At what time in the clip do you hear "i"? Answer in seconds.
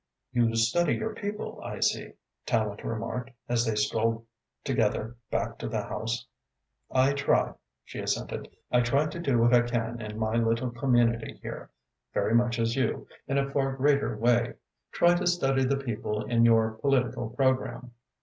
1.63-1.79, 6.89-7.13, 8.71-8.81, 9.53-9.61